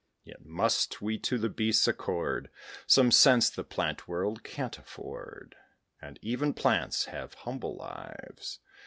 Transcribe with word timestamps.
Yet 0.23 0.43
must 0.43 0.99
we 0.99 1.19
to 1.19 1.37
the 1.37 1.47
beasts 1.47 1.87
accord 1.87 2.49
Some 2.87 3.11
sense 3.11 3.51
the 3.51 3.63
plant 3.63 4.07
world 4.07 4.43
can't 4.43 4.79
afford; 4.79 5.55
And 6.01 6.17
even 6.23 6.55
plants 6.55 7.05
have 7.05 7.35
humble 7.35 7.75
lives. 7.75 8.61